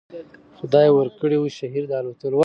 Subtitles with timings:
[0.57, 2.39] خدای ورکړی وو شهپر د الوتلو